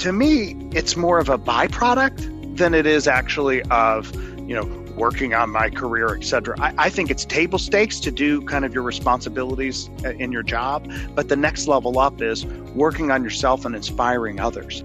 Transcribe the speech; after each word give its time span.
to 0.00 0.12
me, 0.12 0.56
it's 0.72 0.96
more 0.96 1.18
of 1.18 1.28
a 1.28 1.36
byproduct 1.36 2.56
than 2.56 2.72
it 2.72 2.86
is 2.86 3.06
actually 3.06 3.60
of, 3.64 4.14
you 4.48 4.54
know, 4.54 4.64
working 4.96 5.34
on 5.34 5.50
my 5.50 5.68
career, 5.68 6.16
et 6.16 6.24
cetera. 6.24 6.58
I, 6.58 6.86
I 6.86 6.90
think 6.90 7.10
it's 7.10 7.26
table 7.26 7.58
stakes 7.58 8.00
to 8.00 8.10
do 8.10 8.40
kind 8.46 8.64
of 8.64 8.72
your 8.72 8.82
responsibilities 8.82 9.90
uh, 10.02 10.12
in 10.12 10.32
your 10.32 10.42
job. 10.42 10.90
But 11.14 11.28
the 11.28 11.36
next 11.36 11.68
level 11.68 11.98
up 11.98 12.22
is 12.22 12.46
working 12.74 13.10
on 13.10 13.22
yourself 13.22 13.66
and 13.66 13.76
inspiring 13.76 14.40
others. 14.40 14.82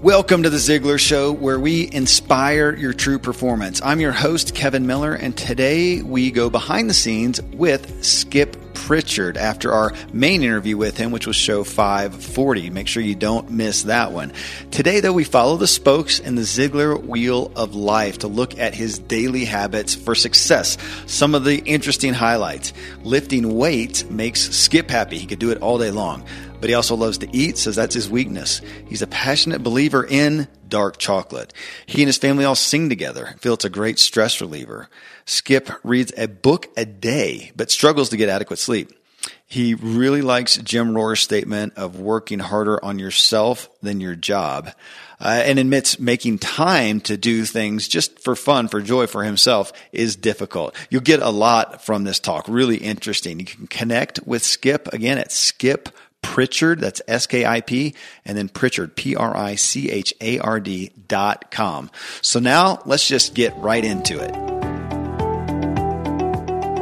Welcome 0.00 0.42
to 0.42 0.50
the 0.50 0.56
Ziglar 0.56 0.98
Show, 0.98 1.30
where 1.32 1.60
we 1.60 1.92
inspire 1.92 2.74
your 2.74 2.94
true 2.94 3.18
performance. 3.18 3.82
I'm 3.82 4.00
your 4.00 4.12
host, 4.12 4.54
Kevin 4.54 4.86
Miller, 4.86 5.12
and 5.12 5.36
today 5.36 6.00
we 6.00 6.30
go 6.30 6.48
behind 6.48 6.88
the 6.88 6.94
scenes 6.94 7.42
with 7.42 8.02
Skip 8.02 8.56
Prichard 8.74 9.36
after 9.36 9.72
our 9.72 9.92
main 10.12 10.42
interview 10.42 10.76
with 10.76 10.96
him, 10.96 11.10
which 11.10 11.26
was 11.26 11.36
show 11.36 11.64
540. 11.64 12.70
Make 12.70 12.88
sure 12.88 13.02
you 13.02 13.14
don't 13.14 13.50
miss 13.50 13.84
that 13.84 14.12
one. 14.12 14.32
Today, 14.70 15.00
though, 15.00 15.12
we 15.12 15.24
follow 15.24 15.56
the 15.56 15.66
spokes 15.66 16.18
in 16.18 16.34
the 16.34 16.42
Ziglar 16.42 17.02
Wheel 17.02 17.50
of 17.56 17.74
Life 17.74 18.18
to 18.18 18.28
look 18.28 18.58
at 18.58 18.74
his 18.74 18.98
daily 18.98 19.44
habits 19.44 19.94
for 19.94 20.14
success. 20.14 20.76
Some 21.06 21.34
of 21.34 21.44
the 21.44 21.58
interesting 21.58 22.14
highlights. 22.14 22.72
Lifting 23.02 23.54
weights 23.54 24.04
makes 24.04 24.40
Skip 24.40 24.90
happy. 24.90 25.18
He 25.18 25.26
could 25.26 25.38
do 25.38 25.50
it 25.50 25.62
all 25.62 25.78
day 25.78 25.90
long 25.90 26.24
but 26.64 26.70
he 26.70 26.74
also 26.74 26.96
loves 26.96 27.18
to 27.18 27.28
eat, 27.30 27.58
says 27.58 27.76
that's 27.76 27.94
his 27.94 28.08
weakness. 28.08 28.62
He's 28.88 29.02
a 29.02 29.06
passionate 29.06 29.62
believer 29.62 30.02
in 30.02 30.48
dark 30.66 30.96
chocolate. 30.96 31.52
He 31.84 32.00
and 32.00 32.08
his 32.08 32.16
family 32.16 32.46
all 32.46 32.54
sing 32.54 32.88
together, 32.88 33.34
feel 33.38 33.52
it's 33.52 33.66
a 33.66 33.68
great 33.68 33.98
stress 33.98 34.40
reliever. 34.40 34.88
Skip 35.26 35.68
reads 35.82 36.14
a 36.16 36.26
book 36.26 36.68
a 36.74 36.86
day, 36.86 37.52
but 37.54 37.70
struggles 37.70 38.08
to 38.08 38.16
get 38.16 38.30
adequate 38.30 38.58
sleep. 38.58 38.92
He 39.46 39.74
really 39.74 40.22
likes 40.22 40.56
Jim 40.56 40.96
Rohn's 40.96 41.20
statement 41.20 41.74
of 41.76 42.00
working 42.00 42.38
harder 42.38 42.82
on 42.82 42.98
yourself 42.98 43.68
than 43.82 44.00
your 44.00 44.16
job. 44.16 44.70
Uh, 45.20 45.42
and 45.44 45.58
admits 45.58 46.00
making 46.00 46.38
time 46.38 47.00
to 47.00 47.16
do 47.16 47.44
things 47.44 47.88
just 47.88 48.18
for 48.20 48.34
fun, 48.34 48.68
for 48.68 48.80
joy, 48.80 49.06
for 49.06 49.22
himself 49.22 49.72
is 49.92 50.16
difficult. 50.16 50.74
You'll 50.90 51.02
get 51.02 51.22
a 51.22 51.30
lot 51.30 51.84
from 51.84 52.04
this 52.04 52.18
talk. 52.18 52.46
Really 52.48 52.78
interesting. 52.78 53.38
You 53.38 53.46
can 53.46 53.66
connect 53.66 54.26
with 54.26 54.42
Skip 54.42 54.92
again 54.92 55.18
at 55.18 55.30
Skip 55.30 55.88
Prichard, 56.34 56.80
that's 56.80 57.00
S-K-I-P, 57.06 57.94
and 58.24 58.36
then 58.36 58.48
Prichard, 58.48 58.96
P-R-I-C-H-A-R-D 58.96 60.90
dot 61.06 61.52
com. 61.52 61.92
So 62.22 62.40
now 62.40 62.82
let's 62.86 63.06
just 63.06 63.34
get 63.34 63.56
right 63.58 63.84
into 63.84 64.18
it. 64.18 64.53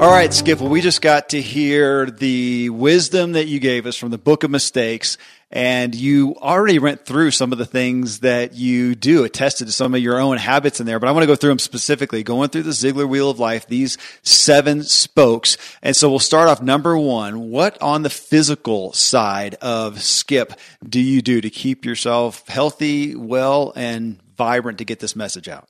All 0.03 0.11
right, 0.11 0.35
Skip. 0.35 0.59
Well, 0.59 0.69
we 0.69 0.81
just 0.81 1.01
got 1.01 1.29
to 1.29 1.41
hear 1.41 2.11
the 2.11 2.71
wisdom 2.71 3.33
that 3.33 3.47
you 3.47 3.61
gave 3.61 3.87
us 3.87 3.95
from 3.95 4.11
the 4.11 4.19
Book 4.19 4.43
of 4.43 4.51
Mistakes, 4.51 5.17
and 5.49 5.95
you 5.95 6.35
already 6.39 6.81
went 6.81 7.07
through 7.07 7.31
some 7.31 7.53
of 7.53 7.59
the 7.59 7.65
things 7.65 8.19
that 8.19 8.53
you 8.53 8.97
do, 8.97 9.23
attested 9.23 9.69
to 9.69 9.73
some 9.73 9.95
of 9.95 10.01
your 10.01 10.19
own 10.19 10.39
habits 10.39 10.81
in 10.81 10.87
there. 10.87 10.99
But 10.99 11.09
I 11.09 11.13
want 11.13 11.23
to 11.23 11.29
go 11.29 11.37
through 11.37 11.51
them 11.51 11.61
specifically, 11.61 12.25
going 12.25 12.49
through 12.49 12.65
the 12.65 12.73
Ziglar 12.73 13.09
Wheel 13.09 13.31
of 13.31 13.39
Life, 13.39 13.69
these 13.69 13.97
seven 14.25 14.83
spokes. 14.83 15.57
And 15.83 15.95
so 15.95 16.11
we'll 16.11 16.19
start 16.19 16.49
off 16.49 16.61
number 16.61 16.99
one. 16.99 17.51
What 17.51 17.81
on 17.81 18.03
the 18.03 18.11
physical 18.11 18.93
side 18.95 19.55
of 19.63 20.03
Skip 20.03 20.55
do 20.85 20.99
you 20.99 21.23
do 21.23 21.41
to 21.41 21.49
keep 21.49 21.85
yourself 21.85 22.49
healthy, 22.49 23.15
well, 23.15 23.73
and 23.77 24.21
vibrant 24.37 24.79
to 24.79 24.85
get 24.85 24.99
this 24.99 25.15
message 25.15 25.47
out? 25.47 25.69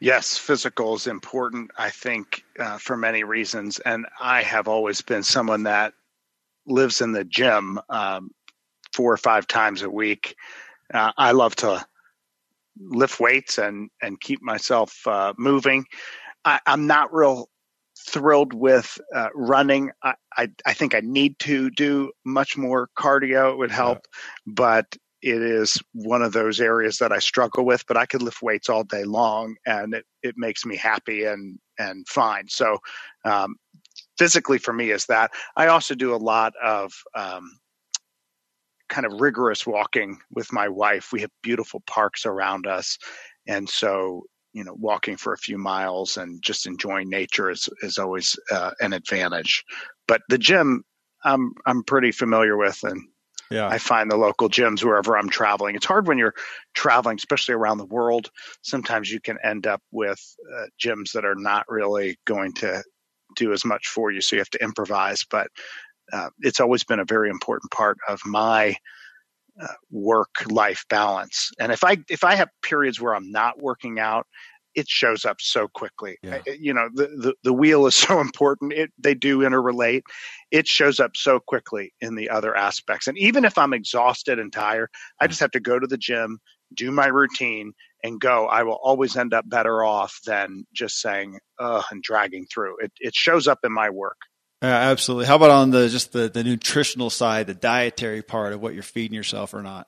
Yes, 0.00 0.38
physical 0.38 0.94
is 0.94 1.08
important, 1.08 1.72
I 1.76 1.90
think, 1.90 2.44
uh, 2.58 2.78
for 2.78 2.96
many 2.96 3.24
reasons. 3.24 3.80
And 3.80 4.06
I 4.20 4.42
have 4.42 4.68
always 4.68 5.00
been 5.00 5.24
someone 5.24 5.64
that 5.64 5.92
lives 6.66 7.00
in 7.00 7.12
the 7.12 7.24
gym 7.24 7.80
um, 7.88 8.30
four 8.92 9.12
or 9.12 9.16
five 9.16 9.48
times 9.48 9.82
a 9.82 9.90
week. 9.90 10.36
Uh, 10.94 11.12
I 11.16 11.32
love 11.32 11.56
to 11.56 11.84
lift 12.78 13.18
weights 13.18 13.58
and, 13.58 13.90
and 14.00 14.20
keep 14.20 14.40
myself 14.40 15.04
uh, 15.06 15.34
moving. 15.36 15.84
I, 16.44 16.60
am 16.66 16.86
not 16.86 17.12
real 17.12 17.48
thrilled 17.98 18.54
with 18.54 18.98
uh, 19.12 19.28
running. 19.34 19.90
I, 20.04 20.14
I, 20.36 20.48
I, 20.64 20.74
think 20.74 20.94
I 20.94 21.00
need 21.00 21.36
to 21.40 21.70
do 21.70 22.12
much 22.24 22.56
more 22.56 22.88
cardio. 22.96 23.52
It 23.52 23.58
would 23.58 23.72
help, 23.72 23.98
yeah. 24.04 24.52
but 24.54 24.96
it 25.22 25.42
is 25.42 25.78
one 25.92 26.22
of 26.22 26.32
those 26.32 26.60
areas 26.60 26.98
that 26.98 27.12
I 27.12 27.18
struggle 27.18 27.64
with, 27.64 27.84
but 27.86 27.96
I 27.96 28.06
could 28.06 28.22
lift 28.22 28.42
weights 28.42 28.68
all 28.68 28.84
day 28.84 29.04
long 29.04 29.56
and 29.66 29.94
it, 29.94 30.04
it 30.22 30.34
makes 30.36 30.64
me 30.64 30.76
happy 30.76 31.24
and, 31.24 31.58
and 31.78 32.06
fine. 32.08 32.48
So, 32.48 32.78
um, 33.24 33.56
physically 34.16 34.58
for 34.58 34.72
me 34.72 34.90
is 34.90 35.06
that 35.06 35.32
I 35.56 35.68
also 35.68 35.94
do 35.94 36.14
a 36.14 36.16
lot 36.16 36.52
of, 36.62 36.92
um, 37.14 37.58
kind 38.88 39.06
of 39.06 39.20
rigorous 39.20 39.66
walking 39.66 40.18
with 40.30 40.52
my 40.52 40.68
wife. 40.68 41.12
We 41.12 41.20
have 41.20 41.30
beautiful 41.42 41.82
parks 41.86 42.24
around 42.24 42.66
us. 42.66 42.98
And 43.46 43.68
so, 43.68 44.22
you 44.52 44.64
know, 44.64 44.74
walking 44.78 45.16
for 45.16 45.32
a 45.32 45.38
few 45.38 45.58
miles 45.58 46.16
and 46.16 46.42
just 46.42 46.66
enjoying 46.66 47.10
nature 47.10 47.50
is, 47.50 47.68
is 47.82 47.98
always 47.98 48.38
uh, 48.50 48.70
an 48.80 48.92
advantage. 48.92 49.62
But 50.06 50.22
the 50.28 50.38
gym, 50.38 50.84
I'm, 51.24 51.52
I'm 51.66 51.82
pretty 51.82 52.12
familiar 52.12 52.56
with 52.56 52.78
and 52.82 53.02
yeah. 53.50 53.68
I 53.68 53.78
find 53.78 54.10
the 54.10 54.16
local 54.16 54.48
gyms 54.48 54.84
wherever 54.84 55.16
I'm 55.16 55.28
traveling. 55.28 55.74
It's 55.74 55.86
hard 55.86 56.06
when 56.06 56.18
you're 56.18 56.34
traveling, 56.74 57.16
especially 57.16 57.54
around 57.54 57.78
the 57.78 57.86
world. 57.86 58.30
Sometimes 58.62 59.10
you 59.10 59.20
can 59.20 59.38
end 59.42 59.66
up 59.66 59.82
with 59.90 60.20
uh, 60.54 60.66
gyms 60.82 61.12
that 61.12 61.24
are 61.24 61.36
not 61.36 61.64
really 61.68 62.18
going 62.26 62.52
to 62.54 62.82
do 63.36 63.52
as 63.52 63.64
much 63.64 63.88
for 63.88 64.10
you, 64.10 64.20
so 64.20 64.36
you 64.36 64.40
have 64.40 64.50
to 64.50 64.62
improvise. 64.62 65.24
But 65.30 65.48
uh, 66.12 66.30
it's 66.40 66.60
always 66.60 66.84
been 66.84 67.00
a 67.00 67.04
very 67.04 67.30
important 67.30 67.70
part 67.70 67.98
of 68.08 68.20
my 68.24 68.76
uh, 69.60 69.66
work 69.90 70.30
life 70.50 70.84
balance. 70.88 71.50
And 71.58 71.72
if 71.72 71.84
I 71.84 71.98
if 72.08 72.24
I 72.24 72.34
have 72.34 72.48
periods 72.62 73.00
where 73.00 73.14
I'm 73.14 73.30
not 73.30 73.60
working 73.60 73.98
out, 73.98 74.26
it 74.74 74.88
shows 74.88 75.24
up 75.24 75.40
so 75.40 75.68
quickly. 75.68 76.18
Yeah. 76.22 76.40
You 76.46 76.74
know, 76.74 76.88
the, 76.92 77.06
the, 77.06 77.34
the 77.42 77.52
wheel 77.52 77.86
is 77.86 77.94
so 77.94 78.20
important. 78.20 78.72
It, 78.72 78.90
they 78.98 79.14
do 79.14 79.40
interrelate. 79.40 80.02
It 80.50 80.66
shows 80.66 81.00
up 81.00 81.16
so 81.16 81.40
quickly 81.40 81.92
in 82.00 82.14
the 82.14 82.30
other 82.30 82.54
aspects. 82.54 83.06
And 83.06 83.18
even 83.18 83.44
if 83.44 83.58
I'm 83.58 83.74
exhausted 83.74 84.38
and 84.38 84.52
tired, 84.52 84.90
I 85.20 85.26
just 85.26 85.40
have 85.40 85.50
to 85.52 85.60
go 85.60 85.78
to 85.78 85.86
the 85.86 85.98
gym, 85.98 86.38
do 86.74 86.90
my 86.90 87.06
routine 87.06 87.72
and 88.04 88.20
go. 88.20 88.46
I 88.46 88.62
will 88.62 88.78
always 88.82 89.16
end 89.16 89.34
up 89.34 89.48
better 89.48 89.84
off 89.84 90.20
than 90.24 90.64
just 90.72 91.00
saying, 91.00 91.38
uh, 91.58 91.82
and 91.90 92.02
dragging 92.02 92.46
through. 92.46 92.76
It, 92.80 92.92
it 93.00 93.14
shows 93.14 93.48
up 93.48 93.60
in 93.64 93.72
my 93.72 93.90
work. 93.90 94.18
Yeah, 94.62 94.68
absolutely. 94.68 95.26
How 95.26 95.36
about 95.36 95.50
on 95.50 95.70
the, 95.70 95.88
just 95.88 96.12
the, 96.12 96.28
the 96.28 96.42
nutritional 96.42 97.10
side, 97.10 97.46
the 97.46 97.54
dietary 97.54 98.22
part 98.22 98.52
of 98.52 98.60
what 98.60 98.74
you're 98.74 98.82
feeding 98.82 99.14
yourself 99.14 99.54
or 99.54 99.62
not? 99.62 99.86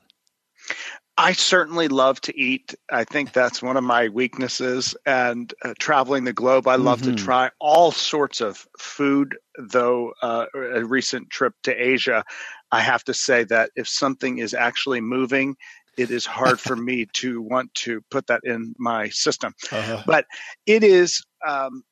I 1.20 1.32
certainly 1.32 1.88
love 1.88 2.18
to 2.22 2.40
eat. 2.40 2.74
I 2.90 3.04
think 3.04 3.34
that's 3.34 3.62
one 3.62 3.76
of 3.76 3.84
my 3.84 4.08
weaknesses. 4.08 4.96
And 5.04 5.52
uh, 5.62 5.74
traveling 5.78 6.24
the 6.24 6.32
globe, 6.32 6.66
I 6.66 6.76
love 6.76 7.02
mm-hmm. 7.02 7.14
to 7.14 7.22
try 7.22 7.50
all 7.58 7.92
sorts 7.92 8.40
of 8.40 8.66
food. 8.78 9.36
Though 9.58 10.14
uh, 10.22 10.46
a 10.54 10.82
recent 10.82 11.28
trip 11.28 11.52
to 11.64 11.74
Asia, 11.74 12.24
I 12.72 12.80
have 12.80 13.04
to 13.04 13.12
say 13.12 13.44
that 13.44 13.70
if 13.76 13.86
something 13.86 14.38
is 14.38 14.54
actually 14.54 15.02
moving, 15.02 15.56
it 15.98 16.10
is 16.10 16.24
hard 16.24 16.58
for 16.58 16.74
me 16.74 17.06
to 17.12 17.42
want 17.42 17.74
to 17.74 18.00
put 18.10 18.26
that 18.28 18.40
in 18.44 18.74
my 18.78 19.10
system. 19.10 19.52
Uh-huh. 19.70 20.02
But 20.06 20.24
it 20.64 20.82
is. 20.82 21.22
Um, 21.46 21.82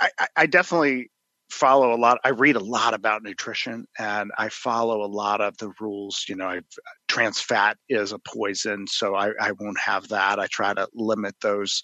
I, 0.00 0.26
I, 0.36 0.46
definitely 0.46 1.10
follow 1.50 1.94
a 1.94 1.96
lot. 1.96 2.18
I 2.24 2.30
read 2.30 2.56
a 2.56 2.60
lot 2.60 2.94
about 2.94 3.22
nutrition 3.22 3.86
and 3.98 4.32
I 4.36 4.48
follow 4.48 5.04
a 5.04 5.06
lot 5.06 5.40
of 5.40 5.56
the 5.58 5.72
rules. 5.78 6.24
You 6.28 6.34
know, 6.34 6.48
I've, 6.48 6.64
trans 7.08 7.40
fat 7.40 7.76
is 7.88 8.12
a 8.12 8.18
poison, 8.18 8.86
so 8.86 9.14
I, 9.14 9.32
I, 9.40 9.52
won't 9.52 9.78
have 9.78 10.08
that. 10.08 10.38
I 10.38 10.46
try 10.46 10.74
to 10.74 10.88
limit 10.94 11.34
those 11.40 11.82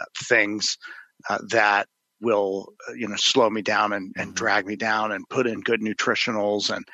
uh, 0.00 0.04
things 0.24 0.76
uh, 1.28 1.38
that 1.48 1.88
will, 2.20 2.72
uh, 2.88 2.92
you 2.92 3.08
know, 3.08 3.16
slow 3.16 3.48
me 3.50 3.62
down 3.62 3.92
and, 3.92 4.12
and 4.16 4.28
mm-hmm. 4.28 4.34
drag 4.34 4.66
me 4.66 4.76
down 4.76 5.12
and 5.12 5.28
put 5.28 5.46
in 5.46 5.60
good 5.60 5.80
nutritionals 5.80 6.74
and, 6.74 6.84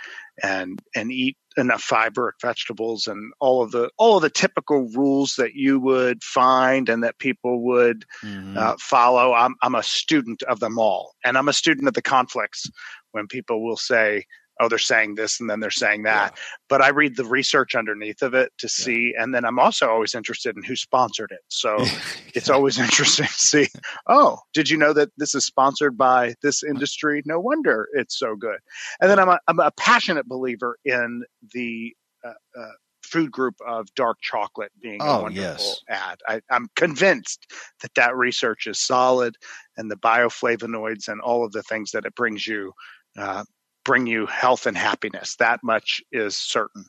and, 0.42 0.80
and 0.94 1.10
eat 1.10 1.36
enough 1.56 1.82
fiber 1.82 2.34
vegetables 2.41 3.06
and 3.06 3.32
all 3.41 3.62
of 3.62 3.72
the 3.72 3.91
all 3.97 4.16
of 4.16 4.22
the 4.22 4.30
typical 4.30 4.88
rules 4.94 5.34
that 5.36 5.54
you 5.54 5.80
would 5.80 6.22
find 6.22 6.88
and 6.88 7.03
that 7.03 7.18
people 7.18 7.62
would 7.65 8.04
mm-hmm. 8.24 8.56
uh, 8.56 8.77
follow 8.78 9.32
I'm, 9.32 9.56
I'm 9.60 9.74
a 9.74 9.82
student 9.82 10.44
of 10.44 10.60
them 10.60 10.78
all 10.78 11.15
and 11.24 11.36
i'm 11.36 11.48
a 11.48 11.53
student 11.53 11.88
of 11.88 11.94
the 11.94 12.03
conflicts 12.03 12.71
when 13.10 13.27
people 13.27 13.65
will 13.65 13.77
say 13.77 14.24
oh, 14.60 14.68
they're 14.68 14.78
saying 14.78 15.15
this 15.15 15.41
and 15.41 15.48
then 15.48 15.59
they're 15.59 15.71
saying 15.71 16.03
that. 16.04 16.33
Yeah. 16.33 16.42
But 16.68 16.83
I 16.83 16.89
read 16.89 17.16
the 17.16 17.24
research 17.24 17.74
underneath 17.74 18.22
of 18.22 18.34
it 18.34 18.53
to 18.59 18.68
see. 18.68 19.12
Yeah. 19.15 19.22
And 19.22 19.34
then 19.34 19.45
I'm 19.45 19.59
also 19.59 19.89
always 19.89 20.15
interested 20.15 20.57
in 20.57 20.62
who 20.62 20.77
sponsored 20.77 21.33
it. 21.33 21.41
So 21.48 21.78
it's 22.34 22.51
always 22.51 22.78
interesting 22.78 23.27
to 23.27 23.33
see, 23.33 23.68
oh, 24.07 24.39
did 24.53 24.68
you 24.68 24.77
know 24.77 24.92
that 24.92 25.09
this 25.16 25.34
is 25.34 25.45
sponsored 25.45 25.97
by 25.97 26.34
this 26.42 26.62
industry? 26.62 27.22
No 27.24 27.41
wonder 27.41 27.89
it's 27.95 28.18
so 28.18 28.36
good. 28.36 28.59
And 29.01 29.10
then 29.10 29.18
I'm 29.18 29.30
a, 29.30 29.39
I'm 29.48 29.59
a 29.59 29.72
passionate 29.72 30.28
believer 30.28 30.77
in 30.84 31.24
the, 31.53 31.95
uh, 32.24 32.33
uh, 32.59 32.72
food 33.03 33.33
group 33.33 33.56
of 33.66 33.92
dark 33.97 34.18
chocolate 34.21 34.71
being 34.80 35.01
oh, 35.01 35.21
a 35.21 35.22
wonderful 35.22 35.42
yes. 35.42 35.80
ad. 35.89 36.18
I, 36.28 36.41
am 36.51 36.68
convinced 36.77 37.51
that 37.83 37.92
that 37.95 38.15
research 38.15 38.68
is 38.68 38.78
solid, 38.78 39.34
and 39.77 39.91
the 39.91 39.97
bioflavonoids 39.97 41.09
and 41.09 41.21
all 41.21 41.45
of 41.45 41.51
the 41.51 41.63
things 41.65 41.91
that 41.91 42.04
it 42.04 42.15
brings 42.15 42.47
you 42.47 42.72
uh, 43.18 43.42
bring 43.84 44.06
you 44.06 44.27
health 44.27 44.66
and 44.66 44.77
happiness. 44.77 45.36
That 45.36 45.60
much 45.62 46.03
is 46.12 46.36
certain. 46.36 46.84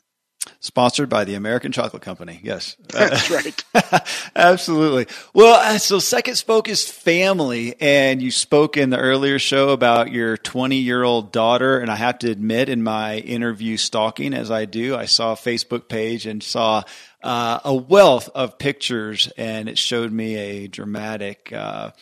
Sponsored 0.58 1.08
by 1.08 1.24
the 1.24 1.34
American 1.34 1.70
Chocolate 1.70 2.02
Company. 2.02 2.40
Yes. 2.42 2.76
That's 2.88 3.30
right. 3.74 4.04
Absolutely. 4.34 5.06
Well, 5.32 5.54
uh, 5.54 5.78
so 5.78 6.00
second 6.00 6.34
spoke 6.34 6.68
is 6.68 6.88
family. 6.88 7.76
And 7.80 8.20
you 8.20 8.32
spoke 8.32 8.76
in 8.76 8.90
the 8.90 8.98
earlier 8.98 9.38
show 9.38 9.68
about 9.68 10.10
your 10.10 10.36
20 10.36 10.76
year 10.76 11.04
old 11.04 11.30
daughter. 11.30 11.78
And 11.78 11.90
I 11.90 11.96
have 11.96 12.18
to 12.20 12.30
admit, 12.30 12.68
in 12.68 12.82
my 12.82 13.18
interview 13.18 13.76
stalking, 13.76 14.34
as 14.34 14.50
I 14.50 14.64
do, 14.64 14.96
I 14.96 15.04
saw 15.04 15.32
a 15.32 15.36
Facebook 15.36 15.88
page 15.88 16.26
and 16.26 16.42
saw 16.42 16.82
uh, 17.22 17.60
a 17.64 17.74
wealth 17.74 18.28
of 18.34 18.58
pictures, 18.58 19.30
and 19.36 19.68
it 19.68 19.78
showed 19.78 20.12
me 20.12 20.34
a 20.34 20.66
dramatic. 20.66 21.52
Uh, 21.52 21.92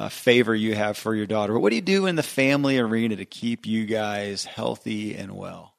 uh, 0.00 0.08
favor 0.08 0.54
you 0.54 0.74
have 0.74 0.96
for 0.96 1.14
your 1.14 1.26
daughter. 1.26 1.58
What 1.58 1.68
do 1.68 1.76
you 1.76 1.82
do 1.82 2.06
in 2.06 2.16
the 2.16 2.22
family 2.22 2.78
arena 2.78 3.16
to 3.16 3.26
keep 3.26 3.66
you 3.66 3.84
guys 3.84 4.46
healthy 4.46 5.14
and 5.14 5.36
well? 5.36 5.74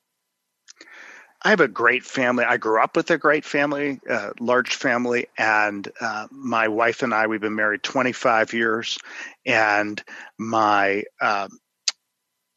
I 1.42 1.50
have 1.50 1.60
a 1.60 1.68
great 1.68 2.04
family. 2.04 2.44
I 2.44 2.58
grew 2.58 2.80
up 2.80 2.96
with 2.96 3.10
a 3.10 3.18
great 3.18 3.44
family, 3.44 4.00
uh, 4.08 4.30
large 4.40 4.76
family, 4.76 5.26
and 5.40 5.92
uh, 6.00 6.28
my 6.30 6.68
wife 6.68 7.02
and 7.02 7.16
I, 7.16 7.26
we've 7.26 7.42
been 7.42 7.56
married 7.56 7.82
25 7.82 8.54
years. 8.54 9.00
And 9.44 10.00
my 10.38 11.02
um, 11.20 11.50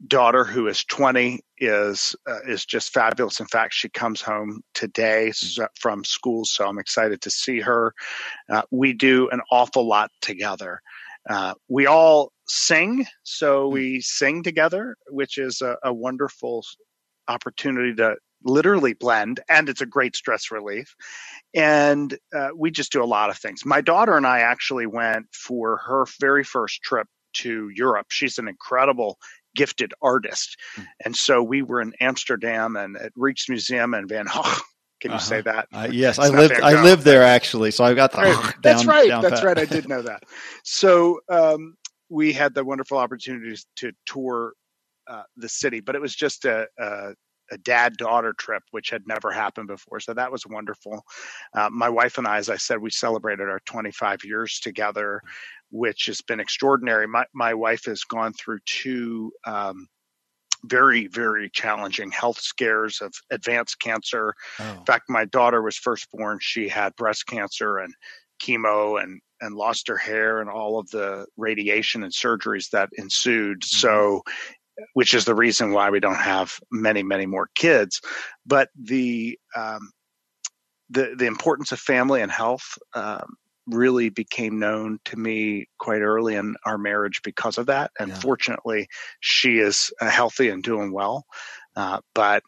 daughter, 0.07 0.45
who 0.45 0.67
is 0.67 0.85
20, 0.85 1.41
is 1.57 2.15
uh, 2.29 2.41
is 2.47 2.67
just 2.67 2.93
fabulous. 2.93 3.41
In 3.41 3.47
fact, 3.47 3.73
she 3.73 3.89
comes 3.89 4.21
home 4.21 4.63
today 4.75 5.33
from 5.81 6.05
school, 6.05 6.45
so 6.45 6.69
I'm 6.69 6.79
excited 6.79 7.23
to 7.23 7.31
see 7.31 7.61
her. 7.61 7.95
Uh, 8.51 8.63
we 8.71 8.93
do 8.93 9.31
an 9.31 9.41
awful 9.51 9.89
lot 9.89 10.11
together. 10.21 10.83
Uh, 11.29 11.55
we 11.69 11.87
all 11.87 12.33
sing, 12.47 13.07
so 13.23 13.69
we 13.69 14.01
sing 14.01 14.43
together, 14.43 14.97
which 15.09 15.39
is 15.39 15.63
a, 15.63 15.77
a 15.83 15.93
wonderful 15.93 16.65
opportunity 17.29 17.95
to 17.95 18.17
literally 18.45 18.93
blend, 18.93 19.41
and 19.49 19.69
it's 19.69 19.81
a 19.81 19.87
great 19.87 20.15
stress 20.15 20.51
relief. 20.51 20.95
And 21.55 22.17
uh, 22.35 22.51
we 22.55 22.71
just 22.71 22.93
do 22.93 23.03
a 23.03 23.07
lot 23.07 23.31
of 23.31 23.39
things. 23.39 23.65
My 23.65 23.81
daughter 23.81 24.17
and 24.17 24.27
I 24.27 24.41
actually 24.41 24.87
went 24.87 25.27
for 25.33 25.79
her 25.79 26.05
very 26.21 26.45
first 26.45 26.83
trip 26.83 27.09
to 27.35 27.71
Europe. 27.75 28.09
She's 28.11 28.39
an 28.39 28.49
incredible 28.49 29.19
gifted 29.57 29.95
artist. 30.03 30.57
Hmm. 30.75 30.83
And 31.05 31.17
so 31.17 31.43
we 31.43 31.63
were 31.63 31.81
in 31.81 31.95
Amsterdam 32.01 32.77
and 32.77 32.97
at 32.97 33.15
Rijksmuseum 33.15 33.97
and 33.97 34.09
Van 34.09 34.27
Gogh. 34.27 34.43
Can 35.05 35.11
you 35.11 35.17
uh-huh. 35.17 35.25
say 35.27 35.41
that? 35.43 35.69
Uh, 35.71 35.87
yes, 35.93 36.19
I 36.19 36.29
lived. 36.29 36.55
I 36.63 36.83
lived 36.83 37.03
there 37.03 37.23
actually, 37.23 37.73
so 37.73 37.85
I've 37.85 37.95
got 37.95 38.11
the. 38.11 38.23
Down, 38.23 38.55
that's 38.63 38.87
right. 38.87 39.07
Down 39.07 39.21
that's 39.21 39.41
pat. 39.41 39.45
right. 39.45 39.59
I 39.59 39.67
did 39.67 39.87
know 39.87 40.01
that. 40.01 40.23
So 40.63 41.21
um, 41.29 41.77
we 42.09 42.33
had 42.33 42.55
the 42.55 42.65
wonderful 42.65 42.97
opportunity 42.97 43.55
to 43.77 43.93
tour 44.07 44.55
uh, 45.07 45.25
the 45.37 45.51
city, 45.51 45.81
but 45.81 45.95
it 45.95 46.01
was 46.01 46.15
just 46.15 46.47
a, 46.47 46.67
a 46.79 47.11
a 47.51 47.59
dad 47.59 47.99
daughter 47.99 48.33
trip, 48.33 48.63
which 48.71 48.89
had 48.89 49.07
never 49.07 49.31
happened 49.31 49.69
before. 49.69 50.01
So 50.01 50.15
that 50.15 50.33
was 50.33 50.47
wonderful. 50.47 51.05
Uh, 51.55 51.69
my 51.71 51.91
wife 51.91 52.17
and 52.17 52.27
I, 52.27 52.39
as 52.39 52.49
I 52.49 52.57
said, 52.57 52.79
we 52.79 52.89
celebrated 52.89 53.51
our 53.51 53.61
25 53.67 54.25
years 54.25 54.59
together, 54.59 55.21
which 55.71 56.07
has 56.07 56.23
been 56.23 56.41
extraordinary. 56.41 57.07
My, 57.07 57.27
my 57.35 57.53
wife 57.53 57.85
has 57.85 58.05
gone 58.05 58.33
through 58.33 58.61
two 58.65 59.33
um, 59.47 59.87
very, 60.67 61.07
very 61.09 61.51
challenging 61.51 62.11
health 62.11 62.41
scares 62.41 63.01
of 63.01 63.13
advanced 63.31 63.81
cancer. 63.81 64.35
Oh. 64.61 64.73
In 64.79 64.85
fact, 64.85 65.09
my 65.09 65.25
daughter 65.27 65.63
was 65.63 65.77
first 65.77 66.11
born, 66.13 66.39
she 66.41 66.69
had 66.69 66.95
breast 66.97 67.27
cancer 67.27 67.79
and 67.79 67.95
chemo 68.43 69.03
and 69.03 69.21
and 69.41 69.55
lost 69.55 69.89
her 69.89 69.97
hair 69.97 70.41
and 70.41 70.49
all 70.49 70.79
of 70.79 70.89
the 70.91 71.27
radiation 71.37 72.03
and 72.03 72.13
surgeries 72.13 72.71
that 72.71 72.89
ensued. 72.97 73.61
Mm-hmm. 73.61 73.77
So 73.77 74.23
which 74.95 75.15
is 75.15 75.25
the 75.25 75.35
reason 75.35 75.73
why 75.73 75.91
we 75.91 76.01
don't 76.01 76.15
have 76.17 76.59
many, 76.71 77.03
many 77.03 77.27
more 77.27 77.49
kids. 77.55 78.01
But 78.47 78.71
the 78.81 79.39
um, 79.57 79.91
the 80.91 81.15
the 81.17 81.27
importance 81.27 81.73
of 81.73 81.81
family 81.81 82.23
and 82.23 82.31
health 82.31 82.79
um, 82.95 83.37
really 83.67 84.09
became 84.09 84.59
known 84.59 84.99
to 85.07 85.17
me 85.17 85.67
quite 85.79 86.01
early 86.01 86.35
in 86.35 86.57
our 86.65 86.79
marriage 86.79 87.21
because 87.23 87.59
of 87.59 87.67
that. 87.67 87.91
And 87.99 88.11
yeah. 88.11 88.19
fortunately, 88.19 88.89
she 89.21 89.59
is 89.59 89.93
uh, 90.01 90.11
healthy 90.11 90.49
and 90.49 90.63
doing 90.63 90.93
well. 90.93 91.25
Uh, 91.77 92.01
but 92.15 92.43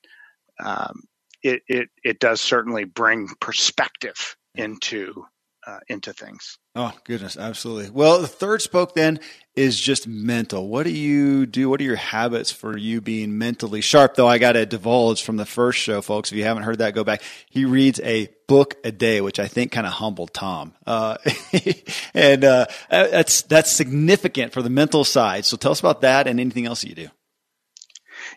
um, 0.62 1.02
it, 1.42 1.62
it 1.68 1.88
it 2.02 2.18
does 2.18 2.40
certainly 2.40 2.84
bring 2.84 3.28
perspective 3.40 4.36
into 4.54 5.26
uh, 5.66 5.78
into 5.88 6.12
things. 6.12 6.58
Oh 6.74 6.92
goodness, 7.04 7.36
absolutely. 7.36 7.90
Well, 7.90 8.20
the 8.20 8.28
third 8.28 8.62
spoke 8.62 8.94
then 8.94 9.18
is 9.56 9.80
just 9.80 10.06
mental. 10.06 10.68
What 10.68 10.84
do 10.84 10.90
you 10.90 11.46
do? 11.46 11.68
What 11.68 11.80
are 11.80 11.84
your 11.84 11.96
habits 11.96 12.52
for 12.52 12.76
you 12.76 13.00
being 13.00 13.38
mentally 13.38 13.80
sharp? 13.80 14.14
Though 14.14 14.28
I 14.28 14.38
got 14.38 14.52
to 14.52 14.66
divulge 14.66 15.22
from 15.22 15.36
the 15.36 15.46
first 15.46 15.78
show, 15.78 16.02
folks. 16.02 16.30
If 16.30 16.38
you 16.38 16.44
haven't 16.44 16.64
heard 16.64 16.78
that, 16.78 16.94
go 16.94 17.02
back. 17.02 17.22
He 17.50 17.64
reads 17.64 17.98
a 18.00 18.28
book 18.46 18.76
a 18.84 18.92
day, 18.92 19.20
which 19.20 19.40
I 19.40 19.48
think 19.48 19.72
kind 19.72 19.86
of 19.86 19.94
humbled 19.94 20.32
Tom, 20.32 20.74
uh, 20.86 21.16
and 22.14 22.44
uh, 22.44 22.66
that's 22.90 23.42
that's 23.42 23.72
significant 23.72 24.52
for 24.52 24.62
the 24.62 24.70
mental 24.70 25.04
side. 25.04 25.44
So 25.44 25.56
tell 25.56 25.72
us 25.72 25.80
about 25.80 26.02
that 26.02 26.26
and 26.28 26.38
anything 26.38 26.66
else 26.66 26.82
that 26.82 26.88
you 26.88 26.94
do. 26.94 27.08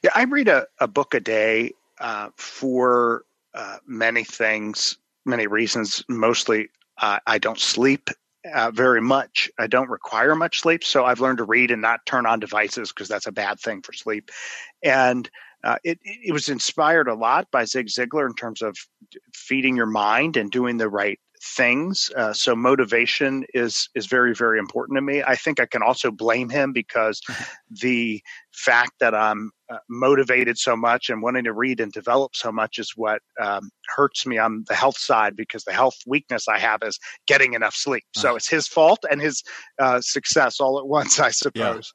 Yeah, 0.03 0.11
I 0.15 0.23
read 0.23 0.47
a, 0.47 0.65
a 0.79 0.87
book 0.87 1.13
a 1.13 1.19
day 1.19 1.73
uh, 1.99 2.29
for 2.37 3.23
uh, 3.53 3.77
many 3.85 4.23
things, 4.23 4.97
many 5.25 5.47
reasons. 5.47 6.03
Mostly, 6.07 6.69
uh, 7.01 7.19
I 7.25 7.37
don't 7.37 7.59
sleep 7.59 8.09
uh, 8.51 8.71
very 8.71 9.01
much. 9.01 9.49
I 9.57 9.67
don't 9.67 9.89
require 9.89 10.35
much 10.35 10.61
sleep, 10.61 10.83
so 10.83 11.05
I've 11.05 11.19
learned 11.19 11.39
to 11.39 11.43
read 11.43 11.71
and 11.71 11.81
not 11.81 12.05
turn 12.05 12.25
on 12.25 12.39
devices 12.39 12.89
because 12.89 13.07
that's 13.07 13.27
a 13.27 13.31
bad 13.31 13.59
thing 13.59 13.81
for 13.81 13.93
sleep. 13.93 14.31
And 14.83 15.29
uh, 15.63 15.77
it, 15.83 15.99
it 16.03 16.31
was 16.31 16.49
inspired 16.49 17.07
a 17.07 17.13
lot 17.13 17.51
by 17.51 17.65
Zig 17.65 17.87
Ziglar 17.87 18.27
in 18.27 18.35
terms 18.35 18.61
of 18.61 18.77
feeding 19.33 19.75
your 19.75 19.85
mind 19.85 20.37
and 20.37 20.49
doing 20.49 20.77
the 20.77 20.89
right 20.89 21.19
things. 21.41 22.11
Uh, 22.15 22.33
so 22.33 22.55
motivation 22.55 23.45
is 23.53 23.89
is 23.95 24.07
very 24.07 24.33
very 24.33 24.59
important 24.59 24.97
to 24.97 25.01
me. 25.01 25.23
I 25.23 25.35
think 25.35 25.59
I 25.59 25.65
can 25.65 25.81
also 25.81 26.11
blame 26.11 26.49
him 26.49 26.73
because 26.73 27.21
the 27.81 28.21
fact 28.51 28.93
that 28.99 29.15
I'm 29.15 29.51
uh, 29.71 29.77
motivated 29.89 30.57
so 30.57 30.75
much 30.75 31.09
and 31.09 31.21
wanting 31.21 31.45
to 31.45 31.53
read 31.53 31.79
and 31.79 31.91
develop 31.91 32.35
so 32.35 32.51
much 32.51 32.77
is 32.77 32.93
what 32.95 33.21
um, 33.41 33.69
hurts 33.95 34.25
me 34.25 34.37
on 34.37 34.65
the 34.67 34.75
health 34.75 34.97
side 34.97 35.35
because 35.35 35.63
the 35.63 35.73
health 35.73 35.95
weakness 36.05 36.47
I 36.47 36.59
have 36.59 36.81
is 36.83 36.99
getting 37.27 37.53
enough 37.53 37.75
sleep. 37.75 38.03
So 38.15 38.35
it's 38.35 38.49
his 38.49 38.67
fault 38.67 38.99
and 39.09 39.21
his 39.21 39.43
uh, 39.79 40.01
success 40.01 40.59
all 40.59 40.79
at 40.79 40.87
once, 40.87 41.19
I 41.19 41.31
suppose. 41.31 41.93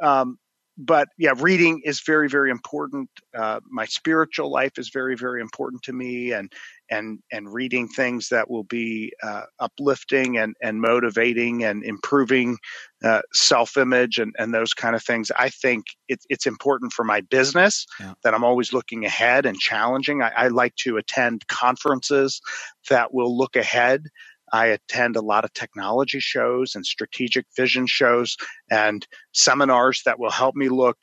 Yeah. 0.00 0.20
Um, 0.20 0.38
but 0.78 1.08
yeah, 1.18 1.32
reading 1.38 1.82
is 1.84 2.00
very, 2.00 2.28
very 2.28 2.50
important. 2.50 3.10
Uh, 3.36 3.60
my 3.70 3.84
spiritual 3.84 4.50
life 4.50 4.78
is 4.78 4.88
very, 4.88 5.14
very 5.14 5.40
important 5.40 5.82
to 5.82 5.92
me, 5.92 6.32
and 6.32 6.50
and 6.90 7.18
and 7.30 7.52
reading 7.52 7.88
things 7.88 8.28
that 8.28 8.50
will 8.50 8.64
be 8.64 9.12
uh, 9.22 9.42
uplifting 9.60 10.38
and 10.38 10.54
and 10.62 10.80
motivating 10.80 11.62
and 11.62 11.84
improving 11.84 12.56
uh, 13.04 13.20
self 13.34 13.76
image 13.76 14.18
and 14.18 14.34
and 14.38 14.54
those 14.54 14.72
kind 14.72 14.96
of 14.96 15.02
things. 15.02 15.30
I 15.36 15.50
think 15.50 15.84
it's 16.08 16.24
it's 16.30 16.46
important 16.46 16.92
for 16.92 17.04
my 17.04 17.20
business 17.20 17.86
yeah. 18.00 18.14
that 18.24 18.32
I'm 18.32 18.44
always 18.44 18.72
looking 18.72 19.04
ahead 19.04 19.44
and 19.44 19.58
challenging. 19.58 20.22
I, 20.22 20.32
I 20.36 20.48
like 20.48 20.74
to 20.76 20.96
attend 20.96 21.46
conferences 21.48 22.40
that 22.88 23.12
will 23.12 23.36
look 23.36 23.56
ahead 23.56 24.04
I 24.52 24.66
attend 24.66 25.16
a 25.16 25.22
lot 25.22 25.44
of 25.44 25.52
technology 25.54 26.20
shows 26.20 26.74
and 26.74 26.84
strategic 26.84 27.46
vision 27.56 27.86
shows 27.86 28.36
and 28.70 29.06
seminars 29.32 30.02
that 30.04 30.18
will 30.18 30.30
help 30.30 30.54
me 30.54 30.68
look 30.68 30.98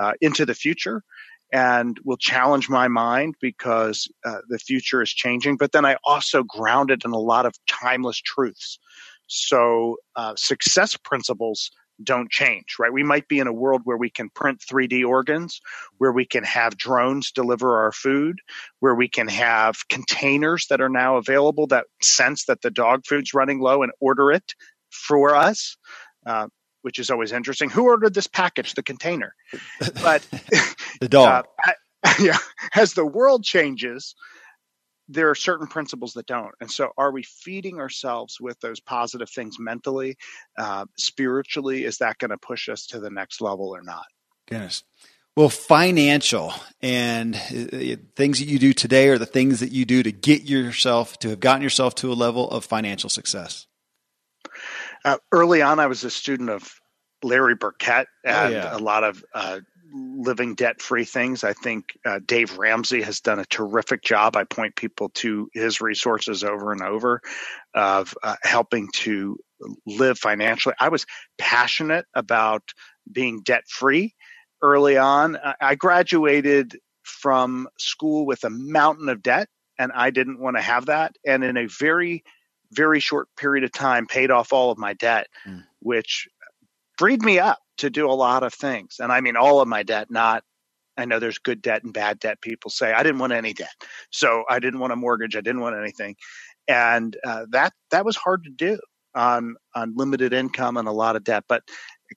uh, 0.00 0.12
into 0.20 0.46
the 0.46 0.54
future 0.54 1.02
and 1.52 1.98
will 2.04 2.16
challenge 2.16 2.68
my 2.68 2.88
mind 2.88 3.36
because 3.40 4.08
uh, 4.24 4.38
the 4.48 4.58
future 4.58 5.02
is 5.02 5.10
changing. 5.10 5.56
But 5.56 5.72
then 5.72 5.84
I 5.84 5.96
also 6.04 6.42
ground 6.42 6.90
it 6.90 7.04
in 7.04 7.12
a 7.12 7.18
lot 7.18 7.46
of 7.46 7.54
timeless 7.68 8.20
truths. 8.20 8.78
So 9.26 9.96
uh, 10.16 10.34
success 10.36 10.96
principles 10.96 11.70
don't 12.02 12.30
change, 12.30 12.76
right? 12.78 12.92
We 12.92 13.02
might 13.02 13.28
be 13.28 13.38
in 13.38 13.46
a 13.46 13.52
world 13.52 13.82
where 13.84 13.96
we 13.96 14.10
can 14.10 14.30
print 14.30 14.60
3D 14.60 15.06
organs, 15.06 15.60
where 15.98 16.12
we 16.12 16.26
can 16.26 16.44
have 16.44 16.76
drones 16.76 17.30
deliver 17.32 17.82
our 17.82 17.92
food, 17.92 18.38
where 18.80 18.94
we 18.94 19.08
can 19.08 19.28
have 19.28 19.88
containers 19.88 20.66
that 20.68 20.80
are 20.80 20.88
now 20.88 21.16
available 21.16 21.66
that 21.68 21.86
sense 22.02 22.46
that 22.46 22.62
the 22.62 22.70
dog 22.70 23.04
food's 23.06 23.34
running 23.34 23.60
low 23.60 23.82
and 23.82 23.92
order 24.00 24.32
it 24.32 24.54
for 24.90 25.34
us. 25.34 25.76
Uh, 26.26 26.48
which 26.82 26.98
is 26.98 27.08
always 27.08 27.32
interesting. 27.32 27.70
Who 27.70 27.84
ordered 27.84 28.12
this 28.12 28.26
package? 28.26 28.74
The 28.74 28.82
container, 28.82 29.34
but 30.02 30.22
the 31.00 31.08
dog. 31.08 31.46
Uh, 31.66 31.72
yeah, 32.20 32.36
as 32.74 32.92
the 32.92 33.06
world 33.06 33.44
changes, 33.44 34.14
there 35.08 35.30
are 35.30 35.34
certain 35.34 35.66
principles 35.66 36.14
that 36.14 36.26
don't. 36.26 36.54
And 36.60 36.70
so, 36.70 36.92
are 36.96 37.10
we 37.10 37.22
feeding 37.22 37.78
ourselves 37.78 38.40
with 38.40 38.58
those 38.60 38.80
positive 38.80 39.30
things 39.30 39.56
mentally, 39.58 40.16
uh, 40.58 40.86
spiritually? 40.96 41.84
Is 41.84 41.98
that 41.98 42.18
going 42.18 42.30
to 42.30 42.38
push 42.38 42.68
us 42.68 42.86
to 42.88 43.00
the 43.00 43.10
next 43.10 43.40
level 43.40 43.74
or 43.74 43.82
not? 43.82 44.06
Goodness. 44.48 44.84
Well, 45.36 45.48
financial 45.48 46.54
and 46.80 47.34
uh, 47.34 47.96
things 48.14 48.38
that 48.38 48.46
you 48.46 48.58
do 48.58 48.72
today 48.72 49.08
are 49.08 49.18
the 49.18 49.26
things 49.26 49.60
that 49.60 49.72
you 49.72 49.84
do 49.84 50.02
to 50.02 50.12
get 50.12 50.44
yourself 50.44 51.18
to 51.20 51.30
have 51.30 51.40
gotten 51.40 51.62
yourself 51.62 51.96
to 51.96 52.12
a 52.12 52.14
level 52.14 52.48
of 52.50 52.64
financial 52.64 53.10
success. 53.10 53.66
Uh, 55.04 55.18
early 55.32 55.60
on, 55.60 55.80
I 55.80 55.86
was 55.86 56.04
a 56.04 56.10
student 56.10 56.50
of 56.50 56.80
Larry 57.24 57.56
Burkett 57.56 58.06
oh, 58.24 58.30
and 58.30 58.54
oh, 58.54 58.56
yeah. 58.56 58.76
a 58.76 58.78
lot 58.78 59.02
of 59.02 59.24
uh, 59.34 59.60
living 59.94 60.54
debt 60.54 60.82
free 60.82 61.04
things. 61.04 61.44
I 61.44 61.52
think 61.52 61.96
uh, 62.04 62.18
Dave 62.26 62.58
Ramsey 62.58 63.02
has 63.02 63.20
done 63.20 63.38
a 63.38 63.44
terrific 63.46 64.02
job. 64.02 64.36
I 64.36 64.44
point 64.44 64.74
people 64.74 65.10
to 65.10 65.48
his 65.52 65.80
resources 65.80 66.42
over 66.42 66.72
and 66.72 66.82
over 66.82 67.20
of 67.74 68.14
uh, 68.22 68.36
helping 68.42 68.88
to 68.94 69.38
live 69.86 70.18
financially. 70.18 70.74
I 70.80 70.88
was 70.88 71.06
passionate 71.38 72.06
about 72.14 72.62
being 73.10 73.42
debt 73.42 73.64
free 73.68 74.14
early 74.62 74.96
on. 74.96 75.38
I 75.60 75.76
graduated 75.76 76.78
from 77.02 77.68
school 77.78 78.26
with 78.26 78.44
a 78.44 78.50
mountain 78.50 79.08
of 79.08 79.22
debt, 79.22 79.48
and 79.78 79.92
I 79.92 80.10
didn't 80.10 80.40
want 80.40 80.56
to 80.56 80.62
have 80.62 80.86
that. 80.86 81.16
And 81.24 81.44
in 81.44 81.56
a 81.56 81.66
very, 81.66 82.24
very 82.72 82.98
short 82.98 83.28
period 83.36 83.62
of 83.62 83.72
time, 83.72 84.06
paid 84.06 84.30
off 84.30 84.52
all 84.52 84.70
of 84.72 84.78
my 84.78 84.94
debt, 84.94 85.28
mm. 85.46 85.62
which 85.80 86.28
freed 86.98 87.22
me 87.22 87.38
up 87.38 87.58
to 87.78 87.90
do 87.90 88.10
a 88.10 88.12
lot 88.12 88.42
of 88.42 88.54
things. 88.54 88.96
And 89.00 89.12
I 89.12 89.20
mean, 89.20 89.36
all 89.36 89.60
of 89.60 89.68
my 89.68 89.82
debt, 89.82 90.10
not, 90.10 90.42
I 90.96 91.04
know 91.04 91.18
there's 91.18 91.38
good 91.38 91.60
debt 91.60 91.82
and 91.84 91.92
bad 91.92 92.18
debt. 92.20 92.40
People 92.40 92.70
say, 92.70 92.92
I 92.92 93.02
didn't 93.02 93.18
want 93.18 93.32
any 93.32 93.52
debt. 93.52 93.74
So 94.10 94.44
I 94.48 94.58
didn't 94.58 94.80
want 94.80 94.92
a 94.92 94.96
mortgage. 94.96 95.36
I 95.36 95.40
didn't 95.40 95.60
want 95.60 95.76
anything. 95.76 96.16
And 96.68 97.16
uh, 97.24 97.46
that, 97.50 97.72
that 97.90 98.04
was 98.04 98.16
hard 98.16 98.44
to 98.44 98.50
do 98.50 98.78
on, 99.14 99.56
on 99.74 99.94
limited 99.96 100.32
income 100.32 100.76
and 100.76 100.88
a 100.88 100.92
lot 100.92 101.16
of 101.16 101.24
debt. 101.24 101.44
But 101.48 101.62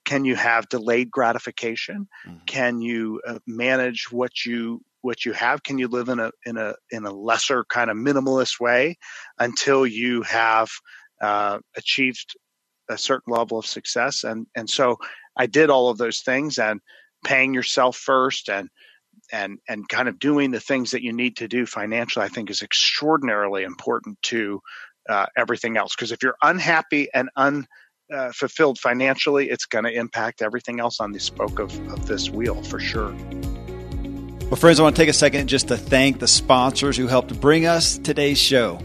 can 0.04 0.24
you 0.24 0.36
have 0.36 0.68
delayed 0.68 1.10
gratification? 1.10 2.08
Mm-hmm. 2.26 2.44
Can 2.46 2.80
you 2.80 3.20
uh, 3.26 3.38
manage 3.46 4.08
what 4.10 4.44
you 4.44 4.82
what 5.00 5.24
you 5.24 5.32
have? 5.32 5.62
Can 5.62 5.78
you 5.78 5.88
live 5.88 6.08
in 6.08 6.18
a 6.18 6.30
in 6.44 6.56
a 6.56 6.74
in 6.90 7.04
a 7.06 7.12
lesser 7.12 7.64
kind 7.64 7.90
of 7.90 7.96
minimalist 7.96 8.60
way 8.60 8.96
until 9.38 9.86
you 9.86 10.22
have 10.22 10.68
uh, 11.20 11.58
achieved 11.76 12.36
a 12.88 12.98
certain 12.98 13.32
level 13.32 13.58
of 13.58 13.66
success? 13.66 14.24
And 14.24 14.46
and 14.54 14.68
so 14.68 14.96
I 15.38 15.46
did 15.46 15.70
all 15.70 15.88
of 15.88 15.98
those 15.98 16.20
things 16.20 16.58
and 16.58 16.80
paying 17.24 17.54
yourself 17.54 17.96
first 17.96 18.50
and 18.50 18.68
and 19.32 19.58
and 19.68 19.88
kind 19.88 20.08
of 20.08 20.18
doing 20.18 20.50
the 20.50 20.60
things 20.60 20.90
that 20.90 21.02
you 21.02 21.12
need 21.12 21.36
to 21.36 21.48
do 21.48 21.64
financially. 21.66 22.24
I 22.24 22.28
think 22.28 22.50
is 22.50 22.62
extraordinarily 22.62 23.62
important 23.62 24.20
to 24.22 24.60
uh, 25.08 25.26
everything 25.36 25.76
else 25.76 25.94
because 25.94 26.12
if 26.12 26.22
you're 26.22 26.36
unhappy 26.42 27.08
and 27.14 27.30
un 27.36 27.66
uh, 28.12 28.32
financially, 28.80 29.50
it's 29.50 29.66
going 29.66 29.84
to 29.84 29.92
impact 29.92 30.40
everything 30.40 30.80
else 30.80 30.98
on 30.98 31.12
the 31.12 31.20
spoke 31.20 31.58
of, 31.58 31.70
of 31.92 32.06
this 32.06 32.30
wheel 32.30 32.62
for 32.62 32.80
sure. 32.80 33.14
Well, 34.48 34.56
friends, 34.56 34.80
I 34.80 34.82
want 34.82 34.96
to 34.96 35.02
take 35.02 35.10
a 35.10 35.14
second 35.14 35.46
just 35.48 35.68
to 35.68 35.76
thank 35.76 36.18
the 36.18 36.26
sponsors 36.26 36.96
who 36.96 37.06
helped 37.06 37.38
bring 37.38 37.66
us 37.66 37.98
today's 37.98 38.38
show. 38.38 38.80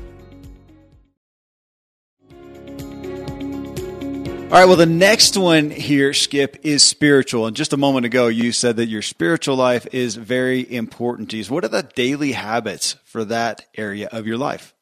All 4.54 4.60
right, 4.60 4.68
well, 4.68 4.78
the 4.78 4.86
next 4.86 5.36
one 5.36 5.72
here, 5.72 6.14
Skip, 6.14 6.58
is 6.62 6.84
spiritual. 6.84 7.48
And 7.48 7.56
just 7.56 7.74
a 7.74 7.78
moment 7.78 8.06
ago, 8.06 8.28
you 8.28 8.52
said 8.52 8.76
that 8.76 8.86
your 8.86 9.02
spiritual 9.02 9.56
life 9.56 9.88
is 9.92 10.16
very 10.16 10.72
important 10.72 11.32
to 11.32 11.38
you. 11.38 11.44
What 11.46 11.66
are 11.66 11.70
the 11.70 11.90
daily 11.96 12.34
habits 12.34 12.96
for 13.04 13.26
that 13.26 13.66
area 13.76 14.10
of 14.12 14.28
your 14.28 14.38
life? 14.38 14.76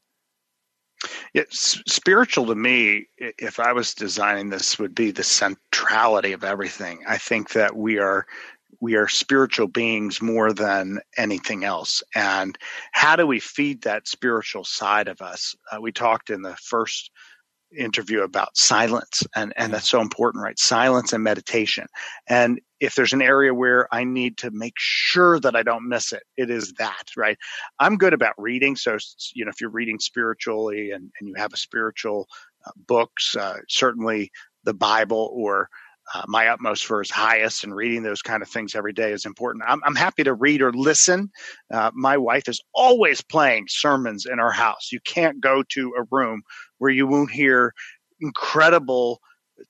Yeah, 1.33 1.43
spiritual 1.51 2.47
to 2.47 2.55
me, 2.55 3.07
if 3.17 3.61
I 3.61 3.71
was 3.71 3.93
designing 3.93 4.49
this, 4.49 4.77
would 4.77 4.93
be 4.93 5.11
the 5.11 5.23
centrality 5.23 6.33
of 6.33 6.43
everything. 6.43 7.05
I 7.07 7.17
think 7.17 7.51
that 7.51 7.73
we 7.73 7.97
are 7.97 8.25
we 8.81 8.95
are 8.95 9.07
spiritual 9.07 9.67
beings 9.67 10.21
more 10.21 10.51
than 10.51 10.99
anything 11.17 11.63
else. 11.63 12.03
And 12.13 12.57
how 12.91 13.15
do 13.15 13.25
we 13.25 13.39
feed 13.39 13.83
that 13.83 14.07
spiritual 14.07 14.65
side 14.65 15.07
of 15.07 15.21
us? 15.21 15.55
Uh, 15.71 15.79
we 15.79 15.93
talked 15.93 16.29
in 16.29 16.41
the 16.41 16.57
first 16.57 17.11
interview 17.77 18.21
about 18.21 18.55
silence 18.57 19.23
and 19.35 19.53
and 19.55 19.73
that's 19.73 19.89
so 19.89 20.01
important 20.01 20.43
right 20.43 20.59
silence 20.59 21.13
and 21.13 21.23
meditation 21.23 21.85
and 22.27 22.59
if 22.79 22.95
there's 22.95 23.13
an 23.13 23.21
area 23.21 23.53
where 23.53 23.87
i 23.93 24.03
need 24.03 24.37
to 24.37 24.51
make 24.51 24.73
sure 24.77 25.39
that 25.39 25.55
i 25.55 25.63
don't 25.63 25.87
miss 25.87 26.11
it 26.11 26.23
it 26.37 26.49
is 26.49 26.73
that 26.73 27.03
right 27.15 27.37
i'm 27.79 27.97
good 27.97 28.13
about 28.13 28.33
reading 28.37 28.75
so 28.75 28.97
you 29.33 29.45
know 29.45 29.49
if 29.49 29.61
you're 29.61 29.69
reading 29.69 29.99
spiritually 29.99 30.91
and, 30.91 31.11
and 31.19 31.29
you 31.29 31.35
have 31.35 31.53
a 31.53 31.57
spiritual 31.57 32.27
uh, 32.65 32.71
books 32.87 33.35
uh, 33.35 33.57
certainly 33.67 34.29
the 34.63 34.73
bible 34.73 35.31
or 35.33 35.69
uh, 36.13 36.23
my 36.27 36.47
utmost 36.47 36.85
for 36.85 36.99
his 36.99 37.11
highest 37.11 37.63
and 37.63 37.75
reading 37.75 38.03
those 38.03 38.21
kind 38.21 38.41
of 38.43 38.49
things 38.49 38.75
every 38.75 38.91
day 38.91 39.11
is 39.11 39.25
important. 39.25 39.63
I'm, 39.67 39.81
I'm 39.85 39.95
happy 39.95 40.23
to 40.23 40.33
read 40.33 40.61
or 40.61 40.73
listen. 40.73 41.31
Uh, 41.71 41.91
my 41.93 42.17
wife 42.17 42.49
is 42.49 42.61
always 42.73 43.21
playing 43.21 43.67
sermons 43.69 44.25
in 44.25 44.39
our 44.39 44.51
house. 44.51 44.89
You 44.91 44.99
can't 45.05 45.39
go 45.39 45.63
to 45.69 45.93
a 45.97 46.03
room 46.11 46.41
where 46.81 46.89
you 46.89 47.05
won't 47.05 47.29
hear 47.29 47.73
incredible 48.21 49.19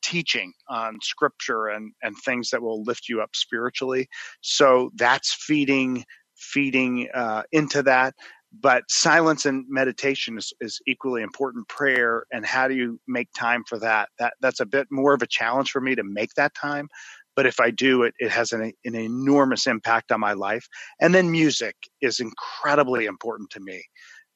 teaching 0.01 0.53
on 0.69 0.97
scripture 1.01 1.67
and, 1.67 1.91
and 2.01 2.15
things 2.23 2.49
that 2.51 2.61
will 2.61 2.83
lift 2.83 3.09
you 3.09 3.21
up 3.21 3.31
spiritually. 3.33 4.07
So 4.39 4.91
that's 4.95 5.33
feeding 5.33 6.05
feeding 6.37 7.09
uh, 7.13 7.43
into 7.51 7.83
that. 7.83 8.15
But 8.57 8.83
silence 8.87 9.45
and 9.45 9.65
meditation 9.67 10.37
is, 10.37 10.53
is 10.61 10.79
equally 10.87 11.21
important. 11.21 11.67
Prayer 11.67 12.23
and 12.31 12.45
how 12.45 12.69
do 12.69 12.75
you 12.75 12.97
make 13.09 13.27
time 13.37 13.65
for 13.67 13.77
that? 13.79 14.07
That 14.17 14.35
that's 14.39 14.61
a 14.61 14.65
bit 14.65 14.87
more 14.89 15.13
of 15.13 15.21
a 15.21 15.27
challenge 15.27 15.69
for 15.69 15.81
me 15.81 15.95
to 15.95 16.03
make 16.03 16.33
that 16.35 16.55
time. 16.55 16.87
But 17.35 17.45
if 17.45 17.59
i 17.59 17.71
do 17.71 18.03
it 18.03 18.13
it 18.19 18.31
has 18.31 18.53
an, 18.53 18.71
an 18.85 18.95
enormous 18.95 19.67
impact 19.67 20.13
on 20.13 20.21
my 20.21 20.31
life. 20.31 20.65
And 21.01 21.13
then 21.13 21.29
music 21.29 21.75
is 21.99 22.21
incredibly 22.21 23.05
important 23.05 23.49
to 23.51 23.59
me. 23.59 23.83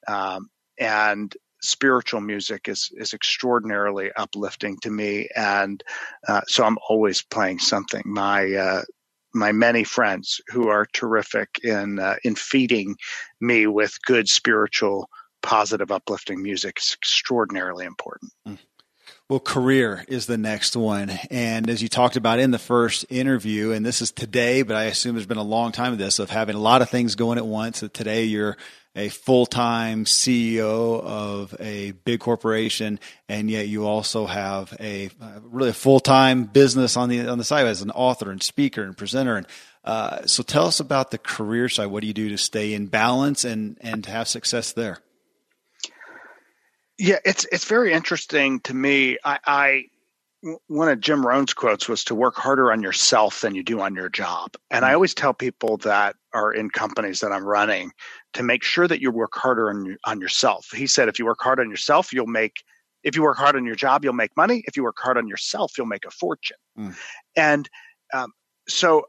Um, 0.06 0.50
and 0.78 1.34
spiritual 1.66 2.20
music 2.20 2.68
is 2.68 2.90
is 2.96 3.12
extraordinarily 3.12 4.10
uplifting 4.16 4.78
to 4.78 4.90
me. 4.90 5.28
And 5.34 5.82
uh, 6.28 6.42
so 6.46 6.64
i'm 6.64 6.78
always 6.88 7.22
playing 7.22 7.58
something. 7.58 8.02
My 8.04 8.52
uh, 8.54 8.82
my 9.36 9.52
many 9.52 9.84
friends 9.84 10.40
who 10.48 10.68
are 10.68 10.86
terrific 10.92 11.60
in 11.62 11.98
uh, 11.98 12.16
in 12.24 12.34
feeding 12.34 12.96
me 13.40 13.66
with 13.66 14.02
good 14.04 14.28
spiritual 14.28 15.08
positive 15.42 15.92
uplifting 15.92 16.42
music 16.42 16.78
is 16.78 16.96
extraordinarily 16.98 17.84
important. 17.84 18.32
Mm. 18.48 18.58
well 19.28 19.38
career 19.38 20.04
is 20.08 20.26
the 20.26 20.38
next 20.38 20.74
one. 20.74 21.10
And 21.30 21.68
as 21.70 21.82
you 21.82 21.88
talked 21.88 22.16
about 22.16 22.40
in 22.40 22.50
the 22.50 22.58
first 22.58 23.04
interview 23.10 23.70
and 23.70 23.84
this 23.86 24.02
is 24.02 24.10
today 24.10 24.62
but 24.62 24.74
i 24.74 24.84
assume 24.84 25.14
there's 25.14 25.26
been 25.26 25.36
a 25.36 25.42
long 25.42 25.70
time 25.70 25.92
of 25.92 25.98
this 25.98 26.18
of 26.18 26.30
having 26.30 26.56
a 26.56 26.60
lot 26.60 26.82
of 26.82 26.90
things 26.90 27.14
going 27.14 27.38
at 27.38 27.46
once 27.46 27.80
that 27.80 27.94
today 27.94 28.24
you're 28.24 28.56
a 28.96 29.10
full-time 29.10 30.06
CEO 30.06 31.00
of 31.02 31.54
a 31.60 31.92
big 31.92 32.18
corporation, 32.18 32.98
and 33.28 33.50
yet 33.50 33.68
you 33.68 33.86
also 33.86 34.26
have 34.26 34.74
a 34.80 35.10
uh, 35.20 35.40
really 35.42 35.70
a 35.70 35.74
full-time 35.74 36.44
business 36.44 36.96
on 36.96 37.10
the 37.10 37.28
on 37.28 37.38
the 37.38 37.44
side 37.44 37.66
as 37.66 37.82
an 37.82 37.90
author 37.90 38.30
and 38.30 38.42
speaker 38.42 38.82
and 38.82 38.96
presenter. 38.96 39.36
And 39.36 39.46
uh, 39.84 40.26
so, 40.26 40.42
tell 40.42 40.66
us 40.66 40.80
about 40.80 41.10
the 41.10 41.18
career 41.18 41.68
side. 41.68 41.86
What 41.86 42.00
do 42.00 42.06
you 42.06 42.14
do 42.14 42.30
to 42.30 42.38
stay 42.38 42.72
in 42.72 42.86
balance 42.86 43.44
and 43.44 43.76
and 43.82 44.04
have 44.06 44.26
success 44.26 44.72
there? 44.72 44.98
Yeah, 46.98 47.18
it's 47.24 47.46
it's 47.52 47.66
very 47.66 47.92
interesting 47.92 48.60
to 48.60 48.74
me. 48.74 49.18
I, 49.22 49.38
I 49.46 49.84
one 50.66 50.88
of 50.88 51.00
Jim 51.00 51.26
Rohn's 51.26 51.54
quotes 51.54 51.88
was 51.88 52.04
to 52.04 52.14
work 52.14 52.36
harder 52.36 52.70
on 52.70 52.82
yourself 52.82 53.40
than 53.40 53.54
you 53.54 53.62
do 53.62 53.80
on 53.80 53.94
your 53.94 54.08
job. 54.08 54.50
And 54.70 54.84
I 54.84 54.90
mm. 54.90 54.94
always 54.94 55.14
tell 55.14 55.34
people 55.34 55.78
that 55.78 56.16
are 56.34 56.52
in 56.52 56.70
companies 56.70 57.20
that 57.20 57.32
I'm 57.32 57.44
running 57.44 57.92
to 58.34 58.42
make 58.42 58.62
sure 58.62 58.86
that 58.86 59.00
you 59.00 59.10
work 59.10 59.32
harder 59.34 59.70
on, 59.70 59.96
on 60.04 60.20
yourself. 60.20 60.68
He 60.74 60.86
said, 60.86 61.08
if 61.08 61.18
you 61.18 61.24
work 61.24 61.40
hard 61.40 61.58
on 61.58 61.70
yourself, 61.70 62.12
you'll 62.12 62.26
make, 62.26 62.52
if 63.02 63.16
you 63.16 63.22
work 63.22 63.38
hard 63.38 63.56
on 63.56 63.64
your 63.64 63.76
job, 63.76 64.04
you'll 64.04 64.12
make 64.12 64.36
money. 64.36 64.62
If 64.66 64.76
you 64.76 64.82
work 64.82 64.96
hard 64.98 65.16
on 65.16 65.26
yourself, 65.26 65.72
you'll 65.76 65.86
make 65.86 66.04
a 66.04 66.10
fortune. 66.10 66.58
Mm. 66.78 66.96
And 67.34 67.68
um, 68.12 68.32
so, 68.68 69.06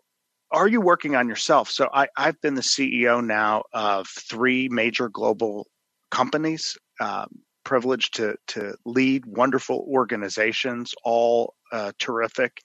are 0.51 0.67
you 0.67 0.79
working 0.79 1.15
on 1.15 1.27
yourself? 1.27 1.69
So, 1.69 1.89
I, 1.93 2.07
I've 2.15 2.39
been 2.41 2.55
the 2.55 2.61
CEO 2.61 3.23
now 3.23 3.63
of 3.73 4.07
three 4.07 4.69
major 4.69 5.09
global 5.09 5.67
companies. 6.09 6.77
Um, 7.01 7.27
privileged 7.67 8.15
to 8.15 8.37
to 8.47 8.75
lead 8.85 9.25
wonderful 9.25 9.85
organizations, 9.89 10.95
all 11.03 11.53
uh, 11.73 11.91
terrific, 11.99 12.61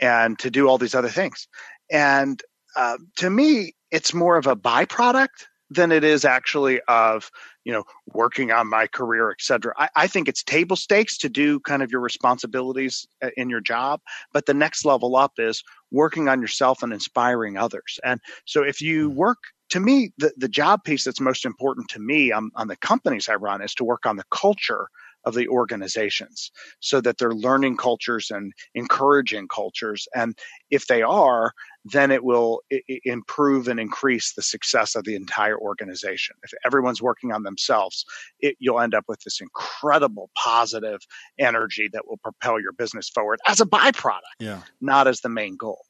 and 0.00 0.38
to 0.38 0.50
do 0.50 0.68
all 0.68 0.78
these 0.78 0.94
other 0.94 1.08
things. 1.08 1.48
And 1.90 2.40
uh, 2.76 2.98
to 3.16 3.28
me, 3.28 3.74
it's 3.90 4.14
more 4.14 4.36
of 4.36 4.46
a 4.46 4.54
byproduct 4.54 5.48
than 5.68 5.90
it 5.90 6.04
is 6.04 6.24
actually 6.24 6.80
of 6.86 7.28
you 7.64 7.72
know 7.72 7.82
working 8.14 8.52
on 8.52 8.70
my 8.70 8.86
career 8.86 9.32
et 9.32 9.40
cetera 9.40 9.74
I, 9.76 9.88
I, 9.96 10.06
think 10.06 10.28
it's 10.28 10.44
table 10.44 10.76
stakes 10.76 11.18
to 11.18 11.28
do 11.28 11.58
kind 11.58 11.82
of 11.82 11.90
your 11.90 12.00
responsibilities 12.00 13.04
uh, 13.20 13.30
in 13.36 13.50
your 13.50 13.60
job 13.60 14.00
but 14.32 14.46
the 14.46 14.54
next 14.54 14.84
level 14.84 15.16
up 15.16 15.32
is 15.38 15.64
working 15.90 16.28
on 16.28 16.40
yourself 16.40 16.84
and 16.84 16.92
inspiring 16.92 17.56
others 17.56 17.98
and 18.04 18.20
so 18.44 18.62
if 18.62 18.80
you 18.80 19.10
mm. 19.10 19.14
work 19.14 19.38
to 19.70 19.80
me, 19.80 20.12
the, 20.18 20.32
the 20.36 20.48
job 20.48 20.84
piece 20.84 21.04
that's 21.04 21.20
most 21.20 21.44
important 21.44 21.88
to 21.90 22.00
me 22.00 22.32
on, 22.32 22.50
on 22.54 22.68
the 22.68 22.76
companies 22.76 23.28
I 23.28 23.34
run 23.34 23.62
is 23.62 23.74
to 23.74 23.84
work 23.84 24.06
on 24.06 24.16
the 24.16 24.24
culture 24.30 24.88
of 25.24 25.34
the 25.34 25.48
organizations 25.48 26.52
so 26.78 27.00
that 27.00 27.18
they're 27.18 27.34
learning 27.34 27.76
cultures 27.76 28.30
and 28.30 28.52
encouraging 28.76 29.48
cultures. 29.48 30.06
And 30.14 30.38
if 30.70 30.86
they 30.86 31.02
are, 31.02 31.52
then 31.84 32.12
it 32.12 32.22
will 32.22 32.60
I- 32.72 32.80
improve 33.04 33.66
and 33.66 33.80
increase 33.80 34.34
the 34.34 34.42
success 34.42 34.94
of 34.94 35.04
the 35.04 35.16
entire 35.16 35.58
organization. 35.58 36.36
If 36.44 36.52
everyone's 36.64 37.02
working 37.02 37.32
on 37.32 37.42
themselves, 37.42 38.04
it, 38.38 38.56
you'll 38.60 38.80
end 38.80 38.94
up 38.94 39.04
with 39.08 39.20
this 39.22 39.40
incredible 39.40 40.30
positive 40.36 41.00
energy 41.40 41.88
that 41.92 42.06
will 42.06 42.18
propel 42.18 42.60
your 42.60 42.72
business 42.72 43.08
forward 43.08 43.40
as 43.48 43.60
a 43.60 43.66
byproduct, 43.66 44.20
yeah. 44.38 44.62
not 44.80 45.08
as 45.08 45.22
the 45.22 45.28
main 45.28 45.56
goal. 45.56 45.84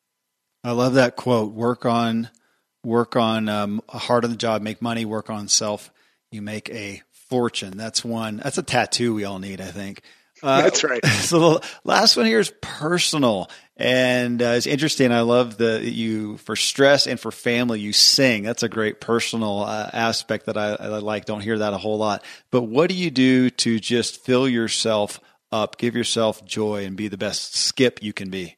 I 0.64 0.72
love 0.72 0.94
that 0.94 1.16
quote. 1.16 1.52
Work 1.52 1.84
on, 1.84 2.30
work 2.86 3.16
on 3.16 3.48
um, 3.48 3.82
hard 3.88 4.24
on 4.24 4.30
the 4.30 4.36
job, 4.36 4.62
make 4.62 4.80
money, 4.80 5.04
work 5.04 5.28
on 5.28 5.48
self. 5.48 5.90
You 6.30 6.40
make 6.40 6.70
a 6.70 7.02
fortune. 7.28 7.76
That's 7.76 8.04
one. 8.04 8.38
That's 8.42 8.58
a 8.58 8.62
tattoo 8.62 9.14
we 9.14 9.24
all 9.24 9.38
need, 9.38 9.60
I 9.60 9.66
think. 9.66 10.02
Uh, 10.42 10.62
that's 10.62 10.84
right. 10.84 11.04
So 11.26 11.38
the 11.38 11.68
last 11.82 12.16
one 12.16 12.26
here 12.26 12.38
is 12.38 12.52
personal, 12.60 13.50
and 13.76 14.40
uh, 14.40 14.54
it's 14.56 14.66
interesting. 14.66 15.10
I 15.10 15.22
love 15.22 15.56
the 15.56 15.80
you 15.82 16.36
for 16.38 16.54
stress 16.54 17.08
and 17.08 17.18
for 17.18 17.32
family. 17.32 17.80
You 17.80 17.92
sing. 17.92 18.44
That's 18.44 18.62
a 18.62 18.68
great 18.68 19.00
personal 19.00 19.62
uh, 19.62 19.90
aspect 19.92 20.46
that 20.46 20.56
I, 20.56 20.74
I 20.74 20.86
like. 20.98 21.24
Don't 21.24 21.40
hear 21.40 21.58
that 21.58 21.74
a 21.74 21.78
whole 21.78 21.98
lot. 21.98 22.22
But 22.52 22.62
what 22.62 22.88
do 22.88 22.94
you 22.94 23.10
do 23.10 23.50
to 23.50 23.80
just 23.80 24.24
fill 24.24 24.48
yourself 24.48 25.20
up, 25.50 25.78
give 25.78 25.96
yourself 25.96 26.44
joy, 26.44 26.84
and 26.84 26.96
be 26.96 27.08
the 27.08 27.18
best 27.18 27.56
skip 27.56 28.00
you 28.02 28.12
can 28.12 28.30
be? 28.30 28.56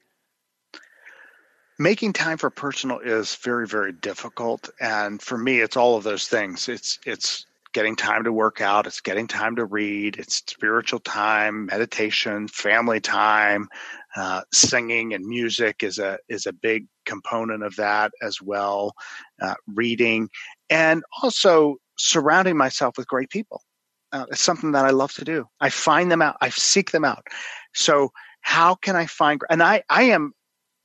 Making 1.78 2.12
time 2.12 2.38
for 2.38 2.50
personal 2.50 2.99
is 2.99 3.37
very 3.37 3.66
very 3.66 3.92
difficult. 3.92 4.68
And 4.80 5.23
for 5.23 5.38
me 5.38 5.61
it's 5.61 5.76
all 5.76 5.97
of 5.97 6.04
those 6.04 6.28
things. 6.28 6.68
It's 6.68 6.99
it's 7.06 7.47
getting 7.73 7.97
time 7.97 8.25
to 8.25 8.32
work 8.32 8.61
out. 8.61 8.87
It's 8.87 9.00
getting 9.00 9.26
time 9.26 9.56
to 9.56 9.64
read. 9.64 10.16
It's 10.16 10.37
spiritual 10.47 11.00
time 11.00 11.66
meditation 11.66 12.49
family 12.49 13.00
time. 13.00 13.68
Uh, 14.16 14.42
singing 14.52 15.14
and 15.14 15.26
music 15.26 15.82
is 15.82 15.99
a 15.99 16.18
is 16.28 16.47
a 16.47 16.52
big 16.52 16.87
component 17.06 17.62
of 17.62 17.76
that 17.76 18.12
as 18.23 18.42
well. 18.42 18.94
Uh, 19.40 19.54
reading 19.75 20.28
and 20.70 21.02
also 21.23 21.76
surrounding 21.99 22.56
myself 22.56 22.97
with 22.97 23.06
great 23.06 23.30
people. 23.30 23.62
Uh, 24.11 24.25
it's 24.30 24.40
something 24.40 24.73
that 24.73 24.87
i 24.87 24.90
love 24.90 25.12
to 25.12 25.25
do. 25.25 25.47
I 25.61 25.68
find 25.68 26.11
them 26.11 26.23
out. 26.23 26.37
I 26.40 26.49
seek 26.49 26.90
them 26.90 27.04
out. 27.04 27.26
So 27.75 28.11
how 28.40 28.75
can 28.76 28.97
i 28.97 29.04
find 29.04 29.40
and 29.50 29.62
i 29.62 29.82
i 29.90 30.04
am 30.04 30.32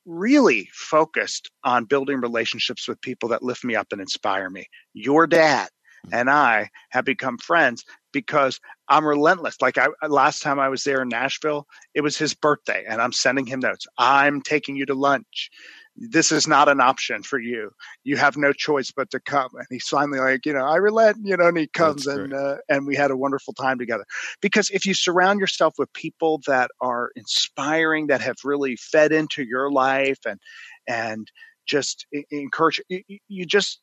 really 0.05 0.69
focused 0.73 1.49
on 1.63 1.85
building 1.85 2.19
relationships 2.19 2.87
with 2.87 3.01
people 3.01 3.29
that 3.29 3.43
lift 3.43 3.63
me 3.63 3.75
up 3.75 3.87
and 3.91 4.01
inspire 4.01 4.49
me. 4.49 4.65
Your 4.93 5.27
dad 5.27 5.69
mm. 6.07 6.09
and 6.19 6.29
I 6.29 6.69
have 6.89 7.05
become 7.05 7.37
friends 7.37 7.83
because 8.11 8.59
I'm 8.89 9.05
relentless. 9.05 9.61
Like 9.61 9.77
I 9.77 9.87
last 10.07 10.41
time 10.41 10.59
I 10.59 10.69
was 10.69 10.83
there 10.83 11.01
in 11.01 11.09
Nashville, 11.09 11.67
it 11.93 12.01
was 12.01 12.17
his 12.17 12.33
birthday 12.33 12.85
and 12.87 13.01
I'm 13.01 13.13
sending 13.13 13.45
him 13.45 13.59
notes. 13.59 13.87
I'm 13.97 14.41
taking 14.41 14.75
you 14.75 14.85
to 14.85 14.93
lunch 14.93 15.49
this 15.95 16.31
is 16.31 16.47
not 16.47 16.69
an 16.69 16.81
option 16.81 17.21
for 17.21 17.39
you. 17.39 17.69
You 18.03 18.17
have 18.17 18.35
no 18.35 18.51
choice 18.51 18.91
but 18.91 19.11
to 19.11 19.19
come. 19.19 19.49
And 19.53 19.67
he's 19.69 19.87
finally 19.87 20.19
like, 20.19 20.45
you 20.45 20.53
know, 20.53 20.65
I 20.65 20.77
relent, 20.77 21.17
you 21.23 21.37
know, 21.37 21.47
and 21.47 21.57
he 21.57 21.67
comes 21.67 22.07
and, 22.07 22.33
uh, 22.33 22.57
and 22.67 22.87
we 22.87 22.95
had 22.95 23.11
a 23.11 23.17
wonderful 23.17 23.53
time 23.53 23.77
together. 23.77 24.05
Because 24.41 24.69
if 24.71 24.85
you 24.85 24.93
surround 24.95 25.39
yourself 25.39 25.75
with 25.77 25.93
people 25.93 26.41
that 26.47 26.71
are 26.81 27.11
inspiring, 27.15 28.07
that 28.07 28.21
have 28.21 28.37
really 28.43 28.75
fed 28.75 29.11
into 29.11 29.43
your 29.43 29.71
life 29.71 30.19
and, 30.25 30.39
and 30.87 31.31
just 31.67 32.07
encourage, 32.31 32.81
you, 32.89 33.03
you 33.27 33.45
just, 33.45 33.79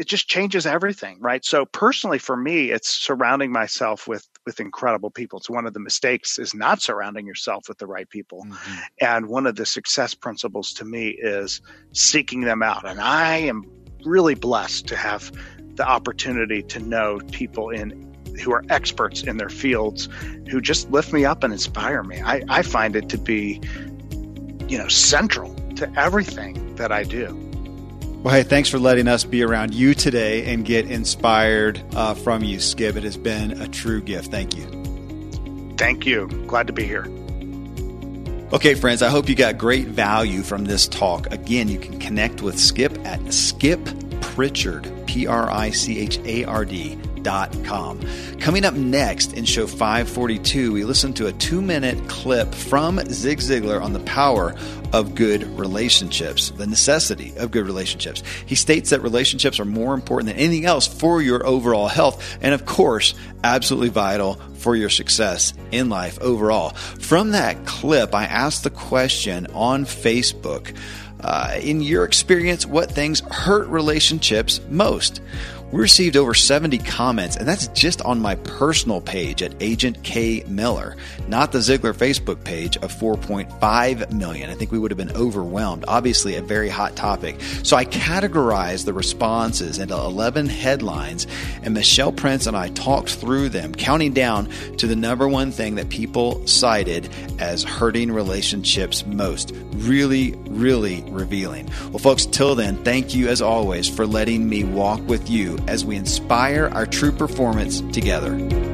it 0.00 0.08
just 0.08 0.28
changes 0.28 0.64
everything, 0.64 1.18
right? 1.20 1.44
So 1.44 1.66
personally, 1.66 2.18
for 2.18 2.34
me, 2.34 2.70
it's 2.70 2.88
surrounding 2.88 3.52
myself 3.52 4.08
with 4.08 4.26
with 4.46 4.58
incredible 4.58 5.10
people. 5.10 5.38
It's 5.38 5.50
one 5.50 5.66
of 5.66 5.74
the 5.74 5.80
mistakes 5.80 6.38
is 6.38 6.54
not 6.54 6.80
surrounding 6.80 7.26
yourself 7.26 7.68
with 7.68 7.76
the 7.76 7.86
right 7.86 8.08
people, 8.08 8.46
mm-hmm. 8.46 8.78
and 9.02 9.26
one 9.26 9.46
of 9.46 9.56
the 9.56 9.66
success 9.66 10.14
principles 10.14 10.72
to 10.72 10.86
me 10.86 11.10
is 11.10 11.60
seeking 11.92 12.40
them 12.40 12.62
out. 12.62 12.88
And 12.88 12.98
I 12.98 13.36
am 13.36 13.70
really 14.02 14.34
blessed 14.34 14.88
to 14.88 14.96
have 14.96 15.30
the 15.74 15.86
opportunity 15.86 16.62
to 16.62 16.78
know 16.80 17.20
people 17.30 17.68
in 17.68 18.08
who 18.42 18.52
are 18.52 18.64
experts 18.70 19.22
in 19.22 19.36
their 19.36 19.50
fields 19.50 20.08
who 20.50 20.62
just 20.62 20.90
lift 20.90 21.12
me 21.12 21.26
up 21.26 21.44
and 21.44 21.52
inspire 21.52 22.02
me. 22.04 22.22
I, 22.22 22.42
I 22.48 22.62
find 22.62 22.96
it 22.96 23.10
to 23.10 23.18
be, 23.18 23.60
you 24.66 24.78
know, 24.78 24.88
central 24.88 25.54
to 25.76 25.92
everything 25.94 26.74
that 26.76 26.90
I 26.90 27.04
do. 27.04 27.49
Well, 28.22 28.34
hey, 28.34 28.42
thanks 28.42 28.68
for 28.68 28.78
letting 28.78 29.08
us 29.08 29.24
be 29.24 29.42
around 29.42 29.72
you 29.72 29.94
today 29.94 30.52
and 30.52 30.62
get 30.62 30.90
inspired 30.90 31.82
uh, 31.94 32.12
from 32.12 32.44
you, 32.44 32.60
Skip. 32.60 32.94
It 32.96 33.02
has 33.04 33.16
been 33.16 33.62
a 33.62 33.66
true 33.66 34.02
gift. 34.02 34.30
Thank 34.30 34.58
you. 34.58 34.66
Thank 35.78 36.04
you. 36.04 36.26
Glad 36.46 36.66
to 36.66 36.74
be 36.74 36.84
here. 36.84 37.06
Okay, 38.52 38.74
friends, 38.74 39.00
I 39.00 39.08
hope 39.08 39.26
you 39.26 39.34
got 39.34 39.56
great 39.56 39.86
value 39.86 40.42
from 40.42 40.66
this 40.66 40.86
talk. 40.86 41.32
Again, 41.32 41.68
you 41.68 41.78
can 41.78 41.98
connect 41.98 42.42
with 42.42 42.58
Skip 42.58 42.98
at 43.06 43.32
Skip 43.32 43.80
Prichard, 44.20 44.92
P 45.06 45.26
R 45.26 45.50
I 45.50 45.70
C 45.70 45.98
H 45.98 46.18
A 46.26 46.44
R 46.44 46.66
D 46.66 46.98
Com. 47.22 48.00
Coming 48.40 48.64
up 48.64 48.74
next 48.74 49.34
in 49.34 49.44
show 49.44 49.66
542, 49.66 50.72
we 50.72 50.84
listen 50.84 51.12
to 51.14 51.26
a 51.26 51.32
two 51.32 51.60
minute 51.60 52.08
clip 52.08 52.54
from 52.54 52.98
Zig 53.10 53.38
Ziglar 53.38 53.82
on 53.82 53.92
the 53.92 54.00
power 54.00 54.54
of 54.92 55.14
good 55.14 55.42
relationships, 55.58 56.50
the 56.50 56.66
necessity 56.66 57.32
of 57.36 57.50
good 57.50 57.66
relationships. 57.66 58.22
He 58.46 58.54
states 58.54 58.90
that 58.90 59.02
relationships 59.02 59.60
are 59.60 59.64
more 59.64 59.94
important 59.94 60.28
than 60.28 60.42
anything 60.42 60.64
else 60.64 60.86
for 60.86 61.20
your 61.20 61.46
overall 61.46 61.88
health, 61.88 62.38
and 62.40 62.54
of 62.54 62.64
course, 62.64 63.14
absolutely 63.44 63.90
vital 63.90 64.34
for 64.54 64.74
your 64.74 64.90
success 64.90 65.52
in 65.70 65.88
life 65.88 66.18
overall. 66.20 66.70
From 66.70 67.32
that 67.32 67.66
clip, 67.66 68.14
I 68.14 68.24
asked 68.24 68.64
the 68.64 68.70
question 68.70 69.46
on 69.52 69.84
Facebook. 69.84 70.74
Uh, 71.22 71.58
in 71.62 71.82
your 71.82 72.04
experience, 72.04 72.64
what 72.64 72.90
things 72.90 73.20
hurt 73.20 73.68
relationships 73.68 74.60
most? 74.70 75.20
We 75.72 75.78
received 75.78 76.16
over 76.16 76.34
70 76.34 76.78
comments, 76.78 77.36
and 77.36 77.46
that's 77.46 77.68
just 77.68 78.02
on 78.02 78.20
my 78.20 78.34
personal 78.34 79.00
page 79.00 79.40
at 79.40 79.54
Agent 79.60 80.02
K 80.02 80.42
Miller, 80.48 80.96
not 81.28 81.52
the 81.52 81.58
Ziglar 81.58 81.94
Facebook 81.94 82.42
page 82.42 82.76
of 82.78 82.92
4.5 82.92 84.12
million. 84.12 84.50
I 84.50 84.54
think 84.54 84.72
we 84.72 84.80
would 84.80 84.90
have 84.90 84.98
been 84.98 85.14
overwhelmed. 85.14 85.84
Obviously, 85.86 86.34
a 86.34 86.42
very 86.42 86.68
hot 86.68 86.96
topic. 86.96 87.40
So 87.62 87.76
I 87.76 87.84
categorized 87.84 88.84
the 88.84 88.92
responses 88.92 89.78
into 89.78 89.94
11 89.94 90.48
headlines, 90.48 91.28
and 91.62 91.72
Michelle 91.72 92.12
Prince 92.12 92.48
and 92.48 92.56
I 92.56 92.70
talked 92.70 93.10
through 93.10 93.50
them, 93.50 93.72
counting 93.72 94.12
down 94.12 94.50
to 94.78 94.88
the 94.88 94.96
number 94.96 95.28
one 95.28 95.52
thing 95.52 95.76
that 95.76 95.88
people 95.88 96.44
cited 96.48 97.08
as 97.38 97.62
hurting 97.62 98.10
relationships 98.10 99.06
most. 99.06 99.52
Really, 99.74 100.32
really 100.48 101.02
revealing. 101.02 101.70
Well, 101.90 101.98
folks, 101.98 102.26
till 102.26 102.56
then, 102.56 102.82
thank 102.82 103.14
you 103.14 103.28
as 103.28 103.40
always 103.40 103.88
for 103.88 104.04
letting 104.04 104.48
me 104.48 104.64
walk 104.64 105.00
with 105.06 105.30
you 105.30 105.59
as 105.66 105.84
we 105.84 105.96
inspire 105.96 106.68
our 106.72 106.86
true 106.86 107.12
performance 107.12 107.80
together. 107.92 108.69